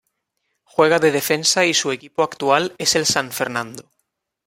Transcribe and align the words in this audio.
Juega 0.63 0.97
de 0.97 1.11
defensa 1.11 1.63
y 1.67 1.75
su 1.75 1.91
equipo 1.91 2.23
actual 2.23 2.73
es 2.79 2.95
el 2.95 3.05
San 3.05 3.31
Fernando. 3.31 3.91